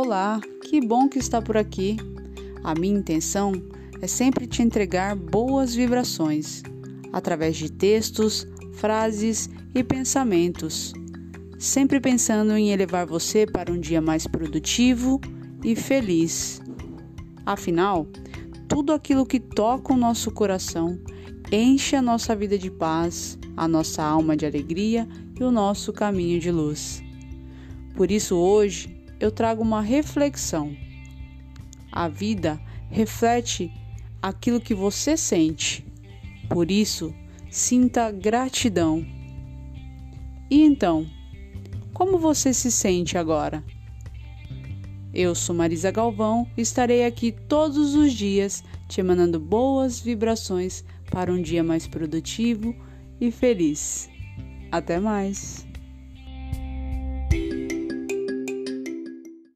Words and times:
Olá, 0.00 0.40
que 0.62 0.80
bom 0.80 1.08
que 1.08 1.18
está 1.18 1.42
por 1.42 1.56
aqui. 1.56 1.96
A 2.62 2.72
minha 2.72 2.96
intenção 2.96 3.52
é 4.00 4.06
sempre 4.06 4.46
te 4.46 4.62
entregar 4.62 5.16
boas 5.16 5.74
vibrações 5.74 6.62
através 7.12 7.56
de 7.56 7.68
textos, 7.68 8.46
frases 8.74 9.50
e 9.74 9.82
pensamentos, 9.82 10.92
sempre 11.58 11.98
pensando 11.98 12.56
em 12.56 12.70
elevar 12.70 13.06
você 13.06 13.44
para 13.44 13.72
um 13.72 13.80
dia 13.80 14.00
mais 14.00 14.24
produtivo 14.24 15.20
e 15.64 15.74
feliz. 15.74 16.62
Afinal, 17.44 18.06
tudo 18.68 18.92
aquilo 18.92 19.26
que 19.26 19.40
toca 19.40 19.92
o 19.92 19.96
nosso 19.96 20.30
coração 20.30 20.96
enche 21.50 21.96
a 21.96 22.02
nossa 22.02 22.36
vida 22.36 22.56
de 22.56 22.70
paz, 22.70 23.36
a 23.56 23.66
nossa 23.66 24.04
alma 24.04 24.36
de 24.36 24.46
alegria 24.46 25.08
e 25.40 25.42
o 25.42 25.50
nosso 25.50 25.92
caminho 25.92 26.38
de 26.38 26.52
luz. 26.52 27.02
Por 27.96 28.12
isso, 28.12 28.36
hoje 28.36 28.96
eu 29.20 29.30
trago 29.30 29.62
uma 29.62 29.80
reflexão. 29.80 30.76
A 31.90 32.08
vida 32.08 32.60
reflete 32.90 33.72
aquilo 34.22 34.60
que 34.60 34.74
você 34.74 35.16
sente. 35.16 35.84
Por 36.48 36.70
isso, 36.70 37.14
sinta 37.50 38.10
gratidão. 38.10 39.06
E 40.50 40.62
então, 40.62 41.06
como 41.92 42.18
você 42.18 42.54
se 42.54 42.70
sente 42.70 43.18
agora? 43.18 43.62
Eu 45.12 45.34
sou 45.34 45.54
Marisa 45.54 45.90
Galvão 45.90 46.46
e 46.56 46.60
estarei 46.60 47.04
aqui 47.04 47.32
todos 47.32 47.94
os 47.94 48.12
dias 48.12 48.62
te 48.88 49.00
emanando 49.00 49.38
boas 49.38 50.00
vibrações 50.00 50.84
para 51.10 51.32
um 51.32 51.40
dia 51.42 51.62
mais 51.62 51.86
produtivo 51.86 52.74
e 53.20 53.30
feliz. 53.30 54.08
Até 54.70 55.00
mais! 55.00 55.67